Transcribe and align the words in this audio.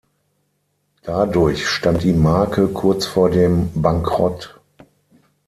Dadurch 1.03 1.67
stand 1.67 2.01
die 2.01 2.13
Marke 2.13 2.67
kurz 2.69 3.05
vor 3.05 3.29
dem 3.29 3.69
Bankrott. 3.79 4.59